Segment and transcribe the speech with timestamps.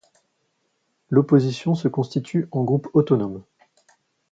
[1.11, 3.43] L'Opposition se constitue en groupe autonome.